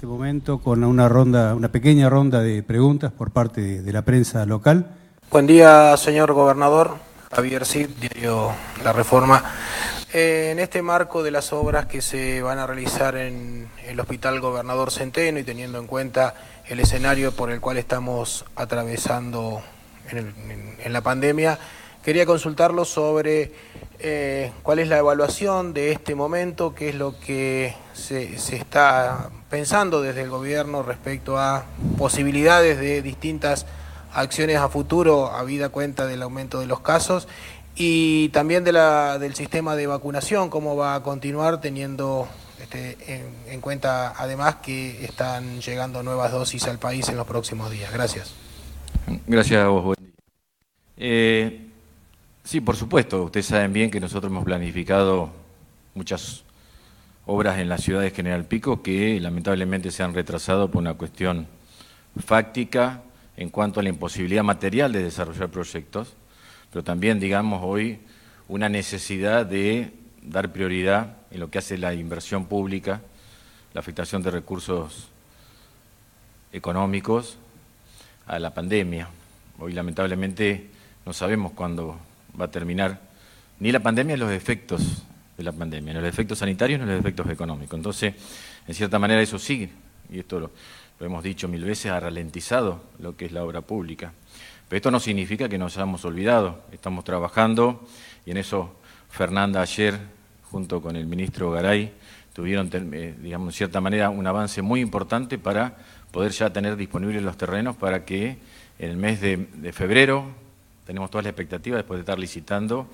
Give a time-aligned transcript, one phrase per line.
[0.00, 4.46] este momento con una ronda, una pequeña ronda de preguntas por parte de, la prensa
[4.46, 4.86] local.
[5.30, 6.96] Buen día, señor gobernador.
[7.30, 8.50] Javier Cid, diario
[8.82, 9.44] La Reforma.
[10.14, 14.40] Eh, en este marco de las obras que se van a realizar en el Hospital
[14.40, 16.32] Gobernador Centeno y teniendo en cuenta
[16.66, 19.60] el escenario por el cual estamos atravesando
[20.10, 21.58] en, el- en- en la pandemia,
[22.10, 23.52] quería consultarlo sobre
[24.00, 30.02] eh, cuál es la evaluación de este momento, qué es lo que se, está pensando
[30.02, 31.66] desde el gobierno respecto a
[31.98, 33.64] posibilidades de distintas
[34.12, 37.28] acciones a futuro, habida cuenta del aumento de los casos,
[37.76, 42.26] y también de la, del sistema de vacunación, cómo va a continuar teniendo
[42.60, 47.70] este, en, en cuenta además que están llegando nuevas dosis al país en los próximos
[47.70, 47.92] días.
[47.92, 48.34] Gracias.
[49.28, 49.96] Gracias a vos, buen.
[50.96, 51.69] Eh,
[52.50, 55.30] sí, por supuesto, ustedes saben bien que nosotros hemos planificado
[55.94, 56.42] muchas
[57.24, 61.46] obras en la ciudad de General Pico que lamentablemente se han retrasado por una cuestión
[62.18, 63.02] fáctica
[63.36, 66.16] en cuanto a la imposibilidad material de desarrollar proyectos,
[66.72, 68.00] pero también, digamos, hoy
[68.48, 73.00] una necesidad de dar prioridad en lo que hace la inversión pública,
[73.74, 75.06] la afectación de recursos
[76.52, 77.38] económicos
[78.26, 79.06] a la pandemia.
[79.60, 80.68] Hoy lamentablemente
[81.06, 81.96] no sabemos cuándo
[82.38, 83.00] va a terminar
[83.60, 85.02] ni la pandemia ni los efectos
[85.36, 87.76] de la pandemia, ni los efectos sanitarios ni los efectos económicos.
[87.76, 88.14] Entonces,
[88.66, 89.70] en cierta manera eso sigue,
[90.10, 90.50] y esto lo,
[91.00, 94.12] hemos dicho mil veces, ha ralentizado lo que es la obra pública.
[94.68, 97.86] Pero esto no significa que nos hayamos olvidado, estamos trabajando
[98.24, 98.76] y en eso
[99.10, 99.98] Fernanda ayer,
[100.50, 101.92] junto con el ministro Garay,
[102.32, 105.76] tuvieron, eh, digamos, en cierta manera, un avance muy importante para
[106.12, 108.38] poder ya tener disponibles los terrenos para que
[108.78, 110.24] en el mes de febrero,
[110.86, 112.88] tenemos todas las expectativas después de estar licitando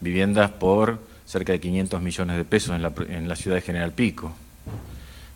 [0.00, 4.32] viviendas por cerca de 500 millones de pesos la, en la ciudad de General Pico,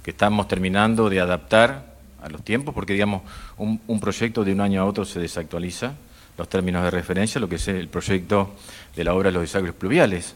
[0.02, 3.22] que estamos terminando de adaptar a los tiempos, porque digamos,
[3.56, 5.94] un, un proyecto de un año a otro se desactualiza
[6.36, 8.54] los términos de referencia, lo que es el proyecto
[8.94, 10.34] de la obra de los desagües pluviales,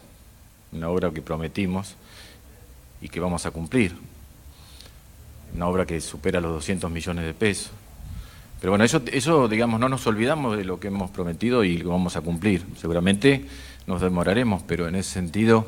[0.71, 1.95] una obra que prometimos
[3.01, 3.95] y que vamos a cumplir,
[5.55, 7.71] una obra que supera los 200 millones de pesos.
[8.63, 11.89] Pero bueno, eso, eso, digamos, no nos olvidamos de lo que hemos prometido y lo
[11.89, 12.63] vamos a cumplir.
[12.77, 13.43] Seguramente
[13.87, 15.65] nos demoraremos, pero en ese sentido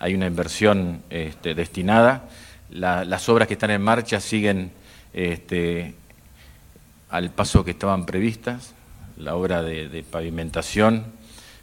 [0.00, 2.28] hay una inversión este, destinada.
[2.70, 4.72] La- las obras que están en marcha siguen
[5.12, 5.94] este,
[7.08, 8.74] al paso que estaban previstas.
[9.16, 11.04] La obra de, de pavimentación,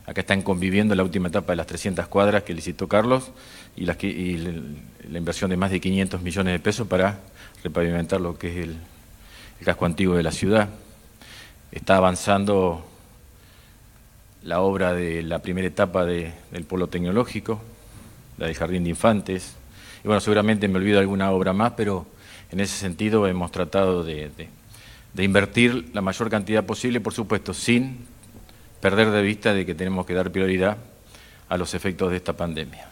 [0.05, 3.31] acá están conviviendo la última etapa de las 300 cuadras que licitó Carlos
[3.75, 7.19] y, las y la inversión de más de 500 millones de pesos para
[7.61, 8.77] repavimentar lo que es el,
[9.61, 10.69] el casco antiguo de la ciudad.
[11.71, 12.83] Está avanzando
[14.41, 17.61] la obra de la primera etapa de- del polo tecnológico,
[18.39, 19.53] la del jardín de infantes.
[20.03, 22.07] Y bueno, seguramente me olvido alguna obra más, pero
[22.49, 24.31] en ese sentido hemos tratado de,
[25.15, 28.07] invertir la mayor cantidad posible, por supuesto, sin
[28.79, 30.77] perder de vista de que tenemos que dar prioridad
[31.49, 32.87] a los efectos de esta pandemia.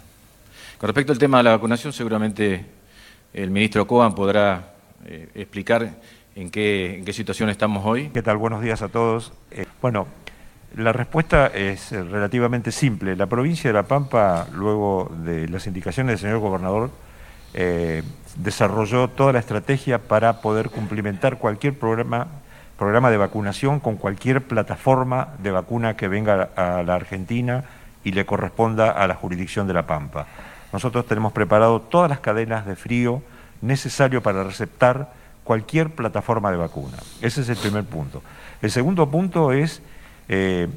[0.78, 2.64] Con respecto al tema de la vacunación, seguramente
[3.34, 4.76] el ministro Coban podrá
[5.06, 5.96] eh, explicar
[6.40, 8.10] en qué, situación estamos hoy.
[8.14, 8.38] ¿Qué tal?
[8.38, 9.34] Buenos días a todos.
[9.52, 10.08] Eh, bueno,
[10.78, 13.18] la respuesta es eh, relativamente simple.
[13.18, 16.92] La provincia de La Pampa, luego de las indicaciones del señor gobernador,
[17.54, 18.04] eh,
[18.38, 22.28] desarrolló toda la estrategia para poder cumplimentar cualquier programa,
[22.78, 27.66] programa de vacunación con cualquier plataforma de vacuna que venga a la Argentina
[28.06, 30.26] y le corresponda a la jurisdicción de La Pampa.
[30.72, 33.22] Nosotros tenemos preparado todas las cadenas de frío
[33.62, 35.19] necesario para receptar
[35.50, 36.98] cualquier plataforma de vacuna.
[37.24, 38.22] Ese es el primer punto.
[38.62, 39.82] El segundo punto es,
[40.28, 40.68] eh,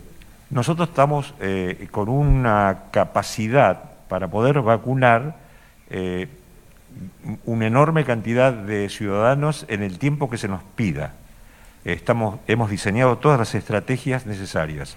[0.48, 5.36] nosotros estamos eh, con una capacidad para poder vacunar
[5.90, 6.26] eh,
[7.44, 11.12] una enorme cantidad de ciudadanos en el tiempo que se nos pida.
[11.84, 14.96] Estamos, hemos diseñado todas las estrategias necesarias.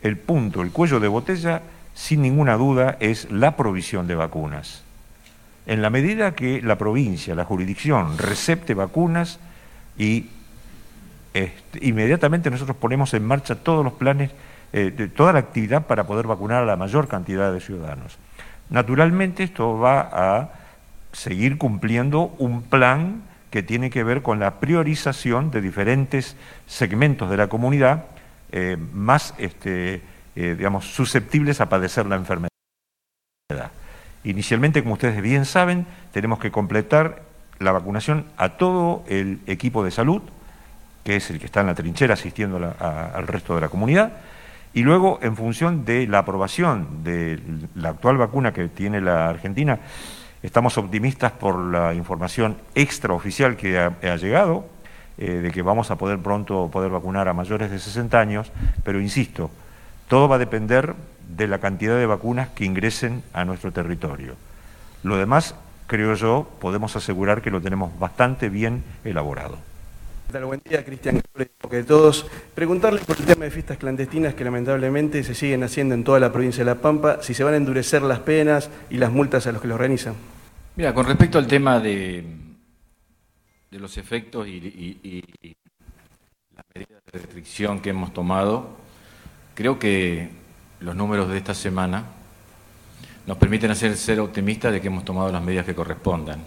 [0.00, 1.60] El punto, el cuello de botella,
[1.92, 4.82] sin ninguna duda, es la provisión de vacunas.
[5.66, 9.38] En la medida que la provincia, la jurisdicción, recepte vacunas
[9.96, 10.28] y
[11.32, 14.30] este, inmediatamente nosotros ponemos en marcha todos los planes,
[14.72, 18.18] eh, toda la actividad para poder vacunar a la mayor cantidad de ciudadanos.
[18.68, 20.50] Naturalmente esto va a
[21.12, 26.36] seguir cumpliendo un plan que tiene que ver con la priorización de diferentes
[26.66, 28.04] segmentos de la comunidad
[28.52, 30.02] eh, más este,
[30.36, 32.50] eh, digamos, susceptibles a padecer la enfermedad.
[34.24, 37.22] Inicialmente, como ustedes bien saben, tenemos que completar
[37.58, 40.22] la vacunación a todo el equipo de salud,
[41.04, 44.12] que es el que está en la trinchera asistiendo al resto de la comunidad,
[44.72, 47.40] y luego, en función de la aprobación de
[47.74, 49.80] la actual vacuna que tiene la Argentina,
[50.42, 54.64] Estamos optimistas por la información extraoficial que ha, llegado,
[55.18, 58.50] eh, de que vamos a poder pronto poder vacunar a mayores de 60 años,
[58.82, 59.50] pero insisto,
[60.08, 60.94] todo va a depender
[61.36, 64.34] de la cantidad de vacunas que ingresen a nuestro territorio.
[65.02, 65.54] Lo demás,
[65.86, 69.58] creo yo, podemos asegurar que lo tenemos bastante bien elaborado.
[70.44, 71.20] Buen día, Cristian,
[71.58, 72.24] porque todos.
[72.54, 76.32] Preguntarles por el tema de fiestas clandestinas que lamentablemente se siguen haciendo en toda la
[76.32, 79.52] provincia de La Pampa, si se van a endurecer las penas y las multas a
[79.52, 80.14] los que lo organizan.
[80.76, 82.24] Mira, con respecto al tema de,
[83.72, 84.52] de los efectos y,
[85.02, 85.56] y
[86.54, 88.76] las medidas de restricción que hemos tomado,
[89.56, 90.39] creo que
[90.80, 92.04] los números de esta semana
[93.26, 96.40] nos permiten hacer ser optimistas de que hemos tomado las medidas que correspondan.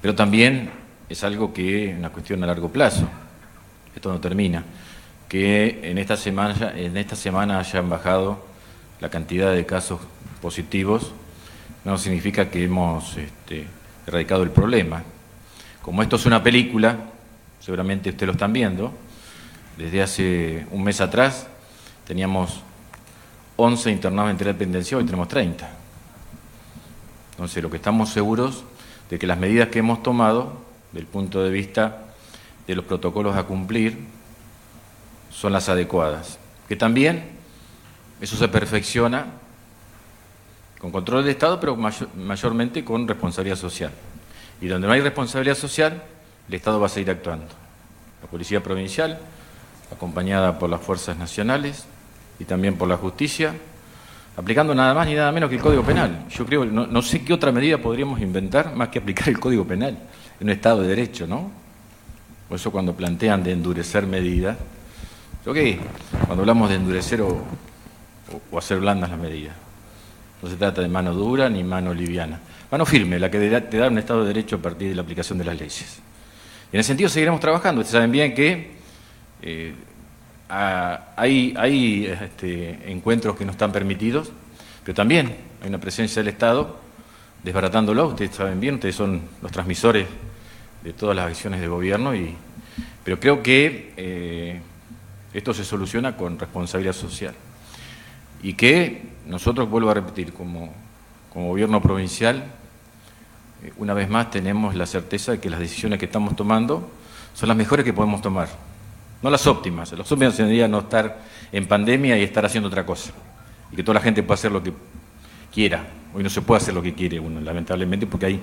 [0.00, 0.70] Pero también
[1.08, 3.08] es algo que es una cuestión a largo plazo.
[3.94, 4.64] Esto no termina.
[5.28, 8.44] Que en esta semana, en esta semana hayan bajado
[9.00, 10.00] la cantidad de casos
[10.40, 11.12] positivos
[11.84, 13.66] no significa que hemos este,
[14.06, 15.02] erradicado el problema.
[15.82, 16.96] Como esto es una película,
[17.60, 18.92] seguramente ustedes lo están viendo,
[19.76, 21.46] desde hace un mes atrás
[22.06, 22.62] teníamos
[23.56, 25.68] 11 internados en terapia intensiva y tenemos 30.
[27.32, 28.64] Entonces, lo que estamos seguros
[29.10, 30.52] de que las medidas que hemos tomado
[30.92, 32.04] del punto de vista
[32.66, 33.98] de los protocolos a cumplir
[35.30, 36.38] son las adecuadas.
[36.68, 37.30] Que también
[38.20, 39.26] eso se perfecciona
[40.80, 43.90] con control del Estado, pero mayormente con responsabilidad social.
[44.60, 46.02] Y donde no hay responsabilidad social,
[46.48, 47.46] el Estado va a seguir actuando.
[48.22, 49.18] La Policía Provincial,
[49.92, 51.86] acompañada por las fuerzas nacionales
[52.38, 53.54] y también por la justicia,
[54.36, 56.26] aplicando nada más ni nada menos que el Código Penal.
[56.30, 59.64] Yo creo, no, no sé qué otra medida podríamos inventar más que aplicar el Código
[59.64, 59.96] Penal
[60.40, 61.50] en un Estado de Derecho, ¿no?
[62.48, 64.56] Por eso cuando plantean de endurecer medidas,
[65.46, 65.56] ok,
[66.26, 67.42] cuando hablamos de endurecer o,
[68.50, 69.54] o, hacer blandas las medidas,
[70.42, 72.40] no se trata de mano dura ni mano liviana.
[72.70, 75.38] Mano firme, la que te da un Estado de Derecho a partir de la aplicación
[75.38, 76.00] de las leyes.
[76.72, 77.80] Y en ese sentido seguiremos trabajando.
[77.80, 78.74] Ustedes saben bien que
[79.42, 79.74] eh,
[80.54, 84.30] hay, hay este, encuentros que no están permitidos,
[84.84, 86.78] pero también hay una presencia del Estado
[87.42, 88.08] desbaratándolo.
[88.08, 90.06] Ustedes saben bien, ustedes son los transmisores
[90.82, 92.34] de todas las acciones de gobierno, y,
[93.02, 94.60] pero creo que eh,
[95.32, 97.34] esto se soluciona con responsabilidad social.
[98.42, 100.72] Y que nosotros, vuelvo a repetir, como,
[101.32, 102.44] como gobierno provincial,
[103.64, 106.90] eh, una vez más tenemos la certeza de que las decisiones que estamos tomando
[107.32, 108.48] son las mejores que podemos tomar,
[109.24, 109.90] no las óptimas.
[109.92, 111.18] Las óptimas sería no estar
[111.50, 113.10] en pandemia y estar haciendo otra cosa,
[113.72, 114.70] y que toda la gente pueda hacer lo que
[115.50, 115.82] quiera.
[116.12, 118.40] Hoy no se puede hacer lo que quiere uno, lamentablemente, porque ahí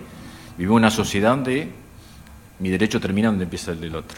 [0.58, 1.70] vivimos una sociedad donde
[2.58, 4.18] mi derecho termina donde empieza el del otro.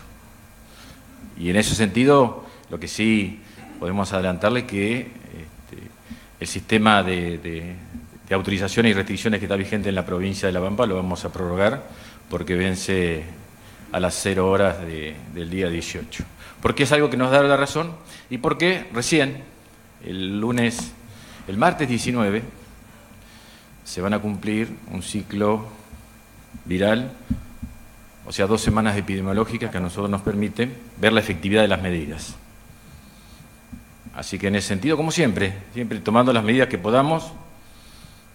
[1.38, 3.42] Y en ese sentido, lo que sí
[3.78, 5.84] podemos adelantarle es que este,
[6.40, 7.76] el sistema de,
[8.32, 11.32] autorizaciones y restricciones que está vigente en la provincia de La Pampa lo vamos a
[11.32, 11.84] prorrogar
[12.30, 13.24] porque vence
[13.92, 16.33] a las cero horas del día 18.
[16.64, 17.92] Porque es algo que nos da la razón
[18.30, 19.44] y porque recién,
[20.02, 20.94] el lunes,
[21.50, 22.42] el martes 19,
[23.84, 25.68] se van a cumplir un ciclo
[26.64, 27.12] viral,
[28.26, 31.82] o sea, dos semanas epidemiológicas que a nosotros nos permiten ver la efectividad de las
[31.82, 32.36] medidas.
[34.16, 37.34] Así que en ese sentido, como siempre, siempre tomando las medidas que podamos,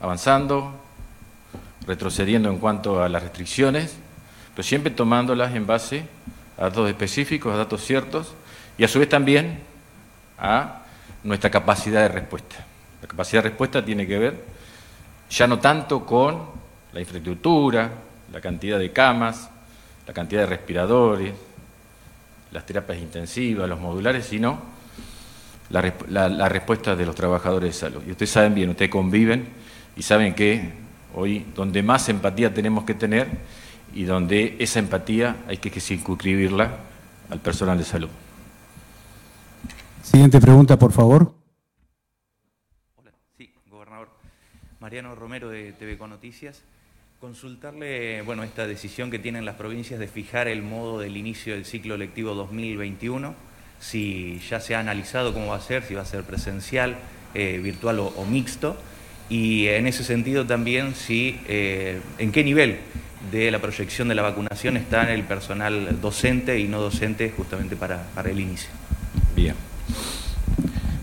[0.02, 0.78] avanzando,
[1.86, 3.96] retrocediendo en cuanto a las restricciones,
[4.54, 6.04] pero siempre tomándolas en base
[6.58, 8.34] a datos específicos, a datos ciertos,
[8.76, 9.60] y a su vez también
[10.38, 10.82] a
[11.24, 12.66] nuestra capacidad de respuesta.
[13.00, 14.58] La capacidad de respuesta tiene que ver
[15.30, 16.42] ya no tanto con
[16.92, 17.90] la infraestructura,
[18.32, 19.50] la cantidad de camas,
[20.06, 21.32] la cantidad de respiradores,
[22.50, 24.58] las terapias intensivas, los modulares, sino
[25.70, 28.02] la, respuesta de los trabajadores de salud.
[28.06, 29.48] Y ustedes saben bien, ustedes conviven
[29.96, 30.72] y saben que
[31.14, 33.28] hoy donde más empatía tenemos que tener
[33.98, 36.70] y donde esa empatía hay que circunscribirla
[37.30, 38.08] al personal de salud.
[40.04, 41.34] Siguiente pregunta, por favor.
[44.78, 46.62] Mariano Romero de TV Con Noticias.
[47.20, 51.64] Consultarle, bueno, esta decisión que tienen las provincias de fijar el modo del inicio del
[51.64, 53.34] ciclo lectivo 2021,
[53.80, 56.98] si ya se ha analizado cómo va a ser, si va a ser presencial,
[57.34, 58.76] eh, virtual o, mixto,
[59.28, 62.78] y en ese sentido también si eh, en qué nivel
[63.30, 68.06] de la proyección de la vacunación está el personal docente y no docente justamente para,
[68.24, 68.70] el inicio.
[69.34, 69.54] Bien.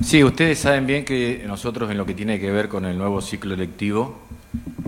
[0.04, 3.22] Sí, ustedes saben bien que nosotros en lo que tiene que ver con el nuevo
[3.22, 4.22] ciclo electivo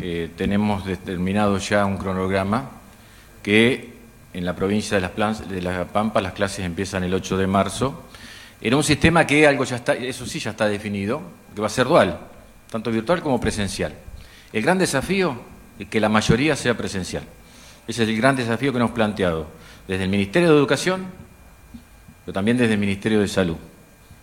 [0.02, 2.70] eh, tenemos determinado ya un cronograma
[3.42, 3.94] que
[4.34, 8.04] en la provincia de las, de La Pampa las clases empiezan el 8 de marzo.
[8.62, 11.22] Era un sistema que algo ya está, eso sí ya está definido,
[11.56, 12.20] que va a ser dual,
[12.70, 13.94] tanto virtual como presencial.
[14.54, 15.42] El gran desafío
[15.86, 17.24] que la mayoría sea presencial.
[17.88, 19.48] Ese es el gran desafío que hemos planteado
[19.88, 21.06] desde el Ministerio de Educación,
[22.26, 23.56] pero también desde el Ministerio de Salud,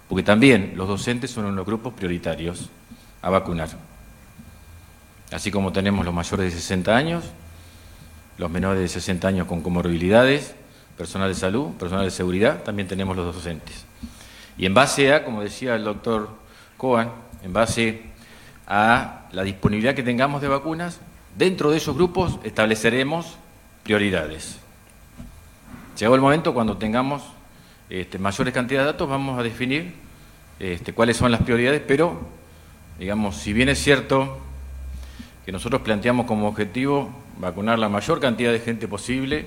[0.09, 2.69] porque también los docentes son uno de los grupos prioritarios
[3.23, 3.69] a vacunar.
[5.33, 7.25] Así como tenemos los mayores de 60 años,
[8.37, 10.55] los menores de 60 años con comorbilidades,
[10.99, 13.87] personal de salud, personal de seguridad, también tenemos los docentes.
[14.59, 16.29] Y en base a, como decía el doctor
[16.77, 17.11] Coan,
[17.43, 18.03] en base
[18.67, 21.01] a la disponibilidad que tengamos de vacunas,
[21.37, 23.37] dentro de esos grupos estableceremos
[23.83, 24.59] prioridades.
[25.99, 27.23] Llegó el momento cuando tengamos
[27.91, 29.95] este, mayores cantidades de datos, vamos a definir
[30.59, 32.21] este, cuáles son las prioridades, pero,
[32.99, 34.39] digamos, si bien es cierto
[35.45, 39.47] que nosotros planteamos como objetivo vacunar la mayor cantidad de gente posible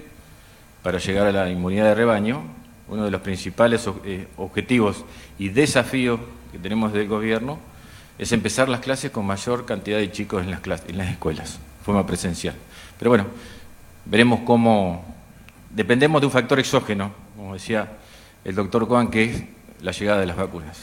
[0.84, 2.44] para llegar a la inmunidad de rebaño,
[2.88, 5.04] uno de los principales eh, objetivos
[5.38, 6.20] y desafíos
[6.52, 7.60] que tenemos del gobierno
[8.18, 11.60] es empezar las clases con mayor cantidad de chicos en las, clases, en las escuelas,
[11.88, 12.54] forma presencial.
[13.00, 13.28] Pero bueno,
[14.04, 15.06] veremos cómo,
[15.70, 17.88] dependemos de un factor exógeno, como decía
[18.44, 19.44] el doctor Juan, que es
[19.82, 20.78] la llegada de las vacunas.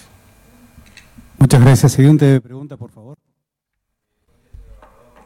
[1.36, 1.92] Muchas gracias.
[1.92, 3.18] Siguiente pregunta, por favor.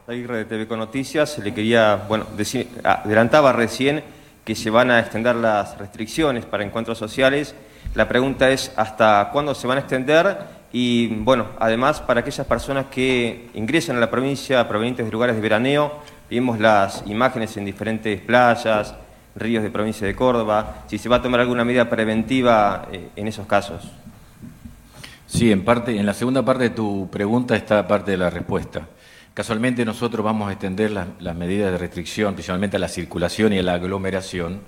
[0.05, 4.03] Aguirre de TV con Noticias, le quería, bueno, decir, adelantaba recién
[4.43, 7.55] que se van a extender las restricciones para encuentros sociales.
[7.95, 12.85] La pregunta es hasta cuándo se van a extender y, bueno, además para aquellas personas
[12.87, 15.99] que ingresan a la provincia provenientes de lugares de veraneo,
[16.29, 18.95] vimos las imágenes en diferentes playas,
[19.35, 23.27] ríos de provincia de Córdoba, si se va a tomar alguna medida preventiva eh, en
[23.27, 23.89] esos casos.
[25.25, 28.87] Sí, en parte, en la segunda parte de tu pregunta está parte de la respuesta.
[29.33, 33.63] Casualmente nosotros vamos a extender las, medidas de restricción, principalmente a la circulación y a
[33.63, 34.59] la aglomeración,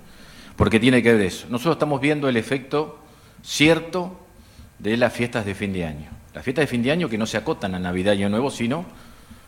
[0.56, 1.46] porque tiene que ver eso.
[1.50, 2.98] Nosotros estamos viendo el efecto
[3.42, 4.21] cierto
[4.82, 6.10] de las fiestas de fin de año.
[6.34, 8.50] Las fiestas de fin de año que no se acotan a Navidad y Año Nuevo,
[8.50, 8.84] sino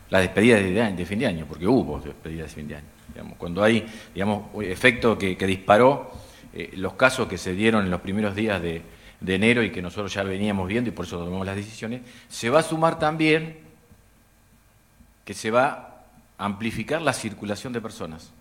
[0.09, 3.35] las despedidas de, fin de año, porque hubo despedidas de fin de año.
[3.37, 6.11] cuando hay digamos, efecto que, disparó
[6.53, 8.81] eh, los casos que se dieron en los primeros días de,
[9.27, 12.59] enero y que nosotros ya veníamos viendo y por eso tomamos las decisiones, se va
[12.59, 13.57] a sumar también
[15.25, 16.03] que se va
[16.37, 18.31] a amplificar la circulación de personas.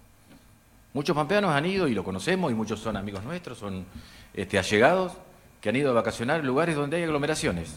[0.92, 3.84] Muchos pampeanos han ido, y lo conocemos, y muchos son amigos nuestros, son
[4.34, 5.14] este, allegados,
[5.64, 7.76] que han ido a vacacionar lugares donde hay aglomeraciones.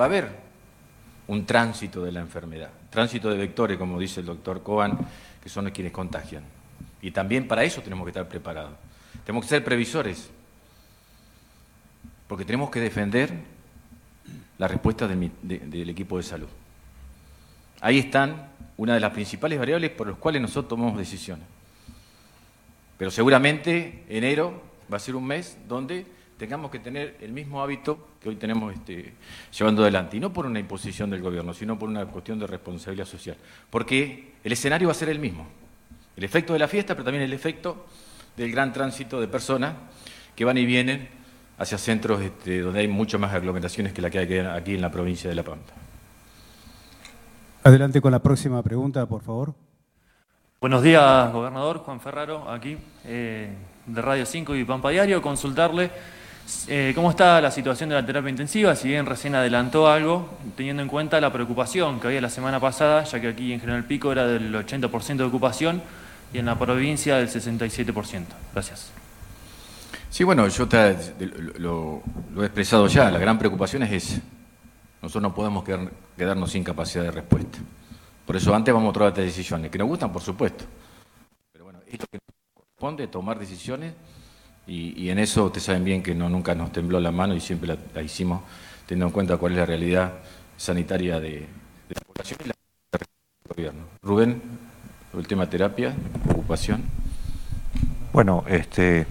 [0.00, 0.30] Va a haber
[1.26, 4.96] un tránsito de la enfermedad, tránsito de vectores, como dice el doctor Cohen,
[5.42, 6.44] que son quienes contagian.
[7.02, 8.74] Y también para eso tenemos que estar preparados.
[9.26, 10.30] Tenemos que ser previsores,
[12.28, 13.32] porque tenemos que defender
[14.56, 16.48] la respuesta del equipo de salud.
[17.80, 21.44] Ahí están una de las principales variables por las cuales nosotros tomamos decisiones.
[22.96, 28.08] Pero seguramente enero va a ser un mes donde tengamos que tener el mismo hábito
[28.20, 29.12] que hoy tenemos este,
[29.56, 33.06] llevando adelante, y no por una imposición del gobierno, sino por una cuestión de responsabilidad
[33.06, 33.36] social,
[33.68, 35.46] porque el escenario va a ser el mismo,
[36.16, 37.86] el efecto de la fiesta, pero también el efecto
[38.36, 39.74] del gran tránsito de personas
[40.34, 41.08] que van y vienen
[41.58, 44.92] hacia centros este, donde hay mucho más aglomeraciones que la que hay aquí en la
[44.92, 45.72] provincia de La Pampa.
[47.64, 49.54] Adelante con la próxima pregunta, por favor.
[50.60, 51.78] Buenos días, gobernador.
[51.78, 53.50] Juan Ferraro, aquí, eh,
[53.86, 55.20] de Radio 5 y Pampa Diario.
[55.20, 55.90] Consultarle
[56.66, 60.82] eh, cómo está la situación de la terapia intensiva, si bien recién adelantó algo, teniendo
[60.82, 64.12] en cuenta la preocupación que había la semana pasada, ya que aquí en General Pico
[64.12, 65.82] era del 80% de ocupación
[66.32, 68.24] y en la provincia del 67%.
[68.52, 68.92] Gracias.
[70.10, 70.66] Sí, bueno, yo
[71.58, 72.02] lo,
[72.38, 73.10] he expresado ya.
[73.10, 74.20] La gran preocupación es esa.
[75.02, 75.64] Nosotros no podemos
[76.16, 77.58] quedarnos sin capacidad de respuesta.
[78.26, 80.64] Por eso antes vamos a tomar decisiones, que nos gustan, por supuesto.
[81.52, 83.92] Pero bueno, esto que nos corresponde tomar decisiones
[84.68, 87.76] y, en eso ustedes saben bien que no, nunca nos tembló la mano y siempre
[87.94, 88.42] la, hicimos
[88.86, 90.12] teniendo en cuenta cuál es la realidad
[90.56, 91.46] sanitaria de,
[91.88, 92.54] la población y la
[92.92, 93.08] del
[93.48, 93.80] gobierno.
[94.02, 94.42] Rubén,
[95.16, 95.94] el tema terapia,
[96.28, 96.82] ocupación.
[98.12, 99.06] Bueno, este,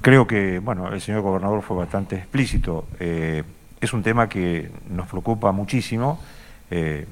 [0.00, 2.86] creo que bueno, el señor gobernador fue bastante explícito.
[2.98, 3.44] Eh,
[3.80, 6.20] es un tema que nos preocupa muchísimo.
[6.70, 7.06] Eh,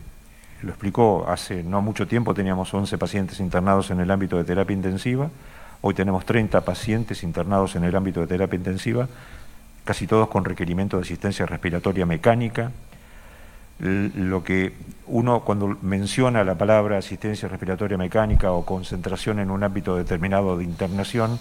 [0.63, 4.75] lo explicó, hace no mucho tiempo teníamos 11 pacientes internados en el ámbito de terapia
[4.75, 5.31] intensiva,
[5.81, 9.09] hoy tenemos 30 pacientes internados en el ámbito de terapia intensiva,
[9.85, 12.73] casi todos con requerimiento de asistencia respiratoria mecánica.
[13.79, 14.73] Lo que
[15.07, 20.65] uno cuando menciona la palabra asistencia respiratoria mecánica o concentración en un ámbito determinado de
[20.65, 21.39] internación,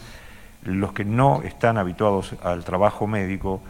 [0.63, 3.61] los que no están habituados al trabajo médico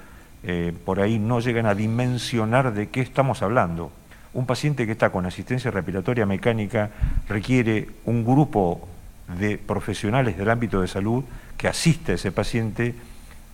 [0.48, 3.92] eh, por ahí no llegan a dimensionar de qué estamos hablando.
[4.34, 6.92] Un paciente que está con asistencia respiratoria mecánica
[7.28, 8.88] requiere un grupo
[9.28, 11.24] de profesionales del ámbito de salud
[11.58, 12.96] que asiste a ese paciente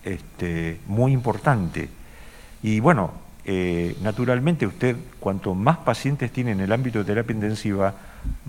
[0.04, 1.88] este, muy importante.
[2.62, 3.12] Y bueno,
[3.44, 7.94] eh, naturalmente usted, cuanto más pacientes tiene en el ámbito de terapia intensiva,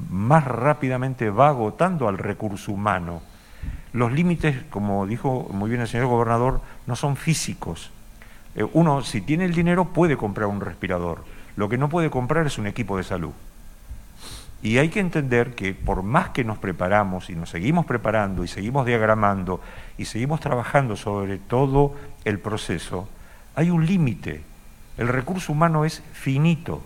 [0.10, 3.22] más rápidamente va agotando al recurso humano.
[3.92, 7.92] Los límites, como dijo muy bien el señor gobernador, no son físicos.
[8.56, 11.24] Eh, uno, si tiene el dinero, puede comprar un respirador.
[11.56, 13.32] Lo que no puede comprar es un equipo de salud.
[14.64, 18.48] Y hay que entender que por más que nos preparamos y nos seguimos preparando y
[18.48, 19.60] seguimos diagramando
[19.98, 23.10] y seguimos trabajando sobre todo el proceso,
[23.56, 24.42] hay un límite.
[24.98, 26.82] El recurso humano es finito,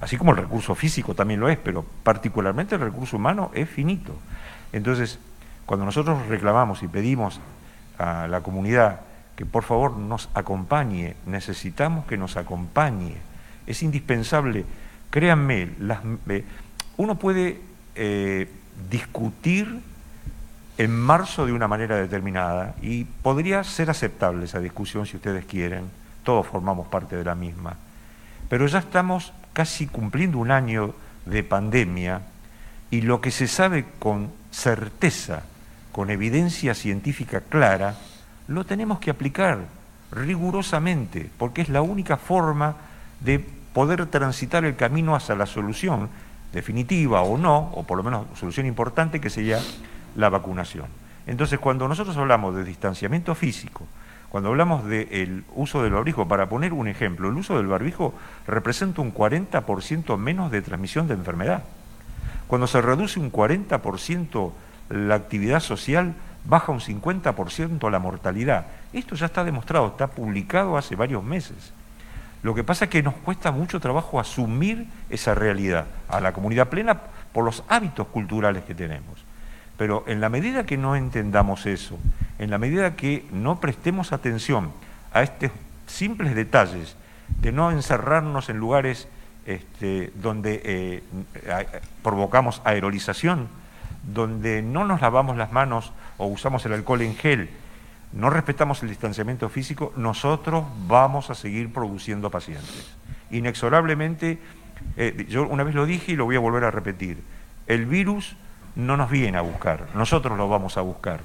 [0.00, 4.14] así como el recurso físico también lo es, pero particularmente el recurso humano es finito.
[4.72, 5.18] Entonces,
[5.66, 7.40] cuando nosotros reclamamos y pedimos
[7.98, 9.00] a la comunidad
[9.34, 13.16] que por favor nos acompañe, necesitamos que nos acompañe,
[13.66, 14.64] es indispensable,
[15.10, 16.44] créanme, las, eh,
[17.00, 17.58] uno puede
[17.94, 18.46] eh,
[18.90, 19.80] discutir
[20.76, 25.84] en marzo de una manera determinada y podría ser aceptable esa discusión si ustedes quieren,
[26.24, 27.76] todos formamos parte de la misma,
[28.50, 32.20] pero ya estamos casi cumpliendo un año de pandemia
[32.90, 35.44] y lo que se sabe con certeza,
[35.92, 37.96] con evidencia científica clara,
[38.46, 39.60] lo tenemos que aplicar
[40.12, 42.76] rigurosamente, porque es la única forma
[43.20, 43.38] de
[43.72, 46.10] poder transitar el camino hacia la solución
[46.52, 49.60] definitiva o no, o por lo menos solución importante, que sería
[50.16, 50.86] la vacunación.
[51.26, 53.86] Entonces, cuando nosotros hablamos de distanciamiento físico,
[54.30, 58.14] cuando hablamos del uso del barbijo, para poner un ejemplo, el uso del barbijo
[58.46, 61.64] representa un 40% menos de transmisión de enfermedad.
[62.46, 64.52] Cuando se reduce un 40%
[64.88, 66.14] la actividad social,
[66.44, 68.66] baja un 50% la mortalidad.
[68.92, 71.72] Esto ya está demostrado, está publicado hace varios meses.
[72.42, 76.68] Lo que pasa es que nos cuesta mucho trabajo asumir esa realidad a la comunidad
[76.68, 77.00] plena
[77.32, 79.24] por los hábitos culturales que tenemos.
[79.76, 81.98] Pero en la medida que no entendamos eso,
[82.38, 84.72] en la medida que no prestemos atención
[85.12, 85.50] a estos
[85.86, 86.96] simples detalles
[87.40, 89.08] de no encerrarnos en lugares
[89.46, 91.02] este, donde eh,
[92.02, 93.48] provocamos aerolización,
[94.02, 97.50] donde no nos lavamos las manos o usamos el alcohol en gel,
[98.12, 102.90] no respetamos el distanciamiento físico, nosotros vamos a seguir produciendo pacientes.
[103.30, 104.38] Inexorablemente,
[104.96, 107.22] eh, yo una vez lo dije y lo voy a volver a repetir,
[107.66, 108.36] el virus
[108.74, 111.20] no nos viene a buscar, nosotros lo vamos a buscar.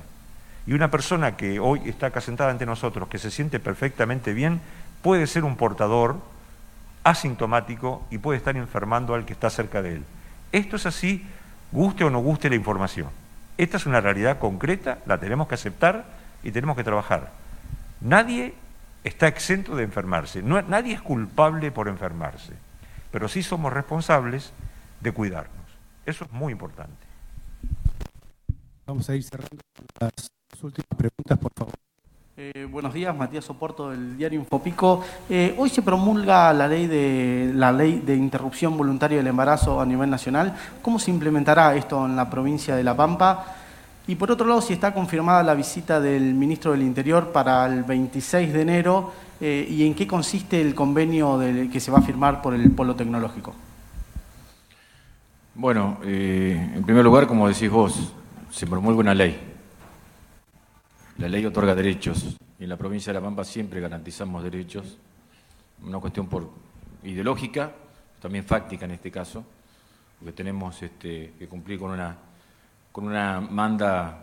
[0.68, 4.62] Y una persona que hoy está acá sentada ante nosotros, que se siente perfectamente bien,
[5.02, 6.18] puede ser un portador
[7.04, 10.04] asintomático y puede estar enfermando al que está cerca de él.
[10.52, 11.26] Esto es así,
[11.72, 13.10] guste o no guste la información.
[13.58, 16.15] Esta es una realidad concreta, la tenemos que aceptar
[16.46, 17.32] y tenemos que trabajar.
[18.00, 18.54] Nadie
[19.04, 22.54] está exento de enfermarse, nadie es culpable por enfermarse,
[23.12, 24.54] pero sí somos responsables
[25.02, 25.66] de cuidarnos.
[26.06, 27.06] Eso es muy importante.
[28.86, 29.64] Vamos a ir cerrando
[30.00, 30.32] las
[30.62, 31.74] últimas preguntas, por favor.
[32.38, 35.04] Eh, buenos días, Matías Soporto del diario Infopico.
[35.30, 39.86] Eh, hoy se promulga la ley, de, la ley de interrupción voluntaria del embarazo a
[39.86, 40.56] nivel nacional.
[40.84, 43.65] ¿Cómo se implementará esto en la provincia de La Pampa?
[44.08, 47.84] Y por otro lado, si está confirmada la visita del ministro del Interior para el
[47.84, 51.40] 26 de enero eh, y en qué consiste el convenio
[51.72, 53.56] que se va a firmar por el Polo Tecnológico.
[55.56, 58.14] Bueno, eh, en primer lugar, como decís vos,
[58.52, 59.40] se promulga una ley.
[61.18, 64.98] La ley otorga derechos y en la provincia de La Pampa siempre garantizamos derechos.
[65.84, 66.50] Una cuestión por
[67.04, 67.72] ideológica,
[68.22, 69.44] también fáctica en este caso,
[70.20, 72.16] porque tenemos este, que cumplir con una
[72.96, 74.20] con una manda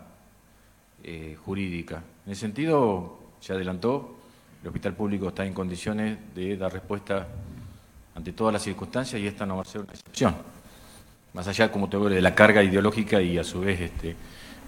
[1.03, 2.01] eh, jurídica.
[2.25, 4.15] En ese sentido, se adelantó,
[4.63, 7.27] el hospital público está en condiciones de dar respuesta
[8.15, 10.33] ante todas las circunstancias y esta no va a ser una excepción.
[11.33, 14.15] Más allá, como te digo, de la carga ideológica y a su vez este,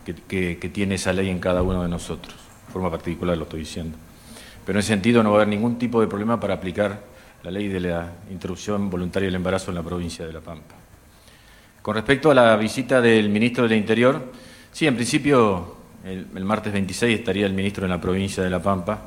[0.04, 2.36] que, tiene esa ley en cada uno de nosotros.
[2.68, 3.98] De forma particular lo estoy diciendo.
[4.68, 7.02] Pero en ese sentido no va a haber ningún tipo de problema para aplicar
[7.42, 10.85] la ley de la interrupción voluntaria del embarazo en la provincia de La Pampa.
[11.86, 14.32] Con respecto a la visita del ministro del Interior,
[14.72, 19.02] sí, en principio el, martes 26 estaría el ministro en la provincia de La Pampa,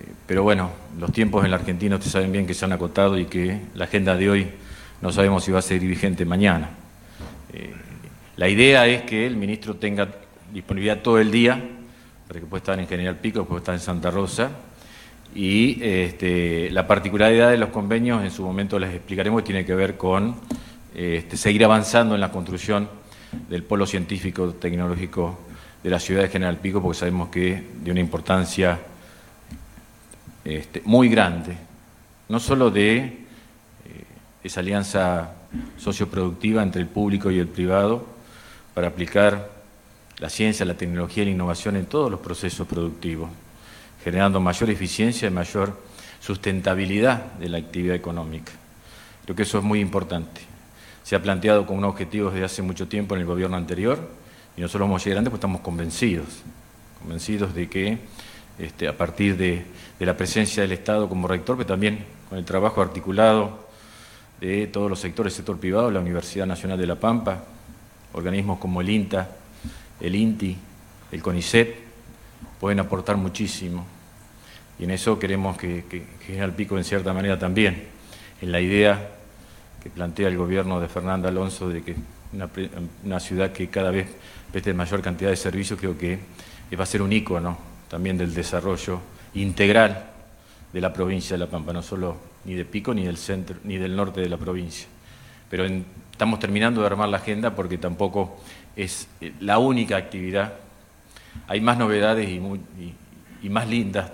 [0.00, 3.18] eh, pero bueno, los tiempos en la Argentina ustedes saben bien que se han acotado
[3.18, 4.46] y que la agenda de hoy
[5.02, 6.70] no sabemos si va a ser vigente mañana.
[7.52, 7.74] Eh,
[8.38, 10.08] la idea es que el ministro tenga
[10.54, 11.62] disponibilidad todo el día,
[12.26, 14.50] para que pueda estar en General Pico, pueda estar en Santa Rosa,
[15.34, 19.98] y este, la particularidad de los convenios en su momento les explicaremos, tiene que ver
[19.98, 20.36] con
[21.00, 22.86] este, seguir avanzando en la construcción
[23.48, 25.38] del polo científico tecnológico
[25.82, 28.78] de la ciudad de General Pico, porque sabemos que de una importancia
[30.44, 31.56] este, muy grande,
[32.28, 33.16] no solo de eh,
[34.44, 35.32] esa alianza
[35.78, 38.06] socioproductiva entre el público y el privado
[38.74, 39.50] para aplicar
[40.18, 43.30] la ciencia, la tecnología y la innovación en todos los procesos productivos,
[44.04, 45.80] generando mayor eficiencia y mayor
[46.20, 48.52] sustentabilidad de la actividad económica.
[49.24, 50.49] Creo que eso es muy importante.
[51.10, 53.98] Se ha planteado como un objetivo desde hace mucho tiempo en el gobierno anterior
[54.56, 56.28] y nosotros vamos a llegar antes porque estamos convencidos,
[57.00, 57.98] convencidos de que
[58.60, 59.64] este, a partir de,
[59.98, 63.58] la presencia del Estado como rector, pero también con el trabajo articulado
[64.40, 67.42] de todos los sectores, sector privado, la Universidad Nacional de La Pampa,
[68.12, 69.30] organismos como el INTA,
[69.98, 70.56] el INTI,
[71.10, 71.74] el CONICET,
[72.60, 73.84] pueden aportar muchísimo.
[74.78, 77.88] Y en eso queremos que, que, General Pico, en cierta manera, también,
[78.40, 79.16] en la idea
[79.82, 81.96] que plantea el gobierno de Fernando Alonso de que
[82.32, 82.48] una,
[83.04, 84.08] una ciudad que cada vez
[84.50, 86.18] preste mayor cantidad de servicios, creo que
[86.78, 89.00] va a ser un ícono también del desarrollo
[89.34, 90.10] integral
[90.72, 93.76] de la provincia de La Pampa, no solo ni de Pico ni del centro ni
[93.76, 94.86] del norte de la provincia.
[95.48, 95.64] Pero
[96.12, 98.38] estamos terminando de armar la agenda porque tampoco
[98.76, 100.54] es eh, la única actividad.
[101.48, 104.10] Hay más novedades y, más lindas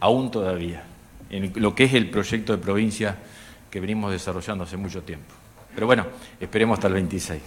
[0.00, 0.84] aún todavía
[1.30, 3.16] en lo que es el proyecto de provincia
[3.70, 5.32] que venimos desarrollando hace mucho tiempo.
[5.74, 6.06] Pero bueno,
[6.40, 7.42] esperemos hasta el 26.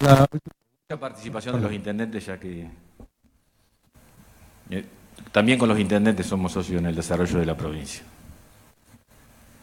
[0.00, 2.68] la mucha participación de los intendentes, ya que
[4.70, 4.84] eh,
[5.32, 8.02] también con los intendentes somos socios en el desarrollo de la provincia.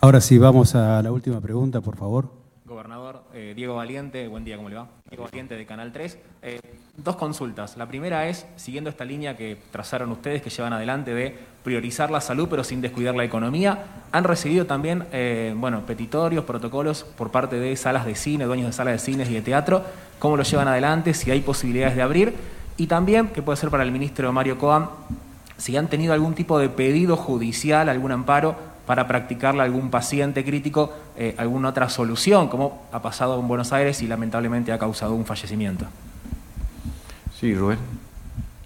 [0.01, 2.40] Ahora sí, vamos a la última pregunta, por favor.
[2.71, 4.87] Gobernador eh, Diego Valiente, buen día, ¿cómo le va?
[5.09, 6.17] Diego Valiente de Canal 3.
[6.41, 6.61] Eh,
[6.95, 7.75] dos consultas.
[7.75, 12.21] La primera es, siguiendo esta línea que trazaron ustedes, que llevan adelante de priorizar la
[12.21, 17.57] salud pero sin descuidar la economía, han recibido también, eh, bueno, petitorios, protocolos por parte
[17.57, 19.83] de salas de cine, dueños de salas de cines y de teatro.
[20.19, 21.13] ¿Cómo lo llevan adelante?
[21.13, 22.33] Si hay posibilidades de abrir.
[22.77, 24.87] Y también, que puede ser para el ministro Mario Coam,
[25.57, 30.43] si han tenido algún tipo de pedido judicial, algún amparo para practicarle a algún paciente
[30.43, 35.13] crítico eh, alguna otra solución, como ha pasado en Buenos Aires y lamentablemente ha causado
[35.13, 35.85] un fallecimiento.
[37.39, 37.79] Sí, Rubén,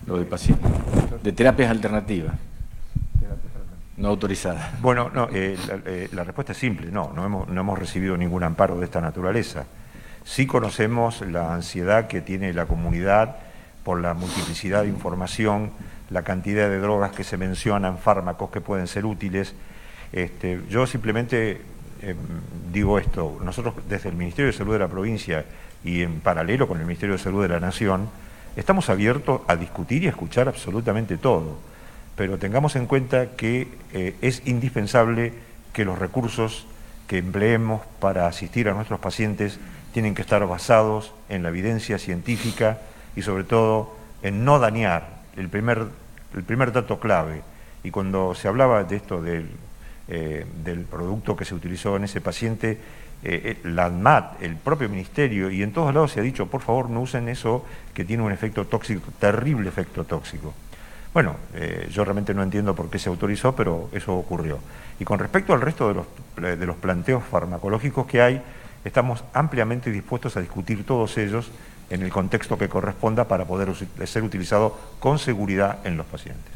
[0.05, 0.67] lo de paciente.
[1.23, 2.33] De terapias alternativas.
[3.97, 4.81] No autorizadas.
[4.81, 8.43] Bueno, no, eh, eh, la, respuesta es simple, no, no hemos, no hemos recibido ningún
[8.43, 9.65] amparo de esta naturaleza.
[10.25, 13.37] Sí conocemos la ansiedad que tiene la comunidad
[13.85, 15.71] por la multiplicidad de información,
[16.09, 19.53] la cantidad de drogas que se mencionan, fármacos que pueden ser útiles,
[20.15, 21.61] este, yo simplemente
[22.01, 22.17] em,
[22.71, 25.43] digo esto, nosotros desde el Ministerio de Salud de la provincia
[25.83, 28.09] y en paralelo con el Ministerio de Salud de la Nación,
[28.55, 31.57] estamos abiertos a discutir y a escuchar absolutamente todo,
[32.15, 35.33] pero tengamos en cuenta que eh, es indispensable
[35.73, 36.65] que los recursos
[37.07, 39.59] que empleemos para asistir a nuestros pacientes
[39.91, 42.79] tienen que estar basados en la evidencia científica
[43.17, 45.87] y sobre todo en no dañar el primer,
[46.33, 47.41] el primer dato clave.
[47.83, 49.49] Y cuando se hablaba de esto del
[50.07, 52.77] eh, del producto que se utilizó en ese paciente, eh,
[53.23, 56.91] eh, la ANMAT, el propio ministerio, y en todos lados se ha dicho, por favor,
[56.91, 60.53] no usen eso que tiene un efecto tóxico, terrible efecto tóxico.
[61.11, 61.37] Bueno,
[61.91, 64.59] yo realmente no entiendo por qué se autorizó, pero eso ocurrió.
[64.99, 68.41] Y con respecto al resto de los, de los planteos farmacológicos que hay,
[68.83, 71.49] estamos ampliamente dispuestos a discutir todos ellos
[71.89, 73.73] en el contexto que corresponda para poder
[74.05, 76.51] ser utilizado con seguridad en los pacientes.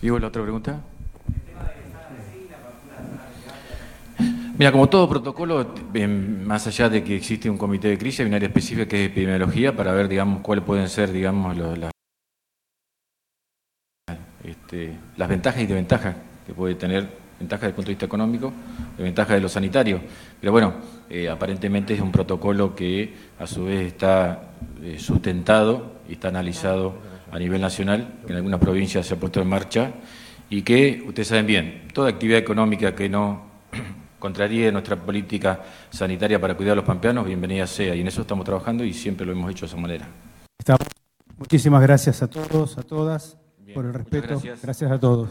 [0.00, 0.80] ¿Sigo la otra pregunta?
[4.56, 5.74] Mira, como todo protocolo,
[6.46, 9.10] más allá de que existe un comité de crisis, hay un área específica que es
[9.10, 11.56] epidemiología para ver, digamos, cuáles pueden ser, digamos,
[14.44, 16.14] este, las ventajas y desventajas
[16.46, 17.08] que puede tener,
[17.40, 18.52] ventajas desde el punto de vista económico,
[18.96, 20.00] ventajas de lo sanitario.
[20.38, 20.74] Pero bueno,
[21.10, 26.94] eh, aparentemente es un protocolo que a su vez está eh, sustentado y está analizado
[27.32, 29.90] a nivel nacional, que en algunas provincias se ha puesto en marcha,
[30.48, 33.52] y que, ustedes saben bien, toda actividad económica que no
[34.24, 35.60] contraríe nuestra política
[35.90, 37.94] sanitaria para cuidar a los pampeanos, bienvenida sea.
[37.94, 40.08] Y en eso estamos trabajando y siempre lo hemos hecho de esa manera.
[41.36, 43.36] Muchísimas gracias a todos, a todas,
[43.74, 44.28] por el respeto.
[44.28, 44.62] Gracias.
[44.62, 45.28] gracias a todos.